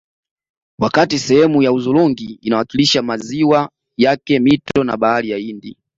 Wakati 0.79 1.19
sehemu 1.19 1.61
ya 1.63 1.69
hudhurungi 1.69 2.39
inawakilisha 2.41 3.01
maziwa 3.01 3.69
yake 3.97 4.39
mito 4.39 4.83
na 4.83 4.97
Bahari 4.97 5.29
ya 5.29 5.37
Hindi 5.37 5.77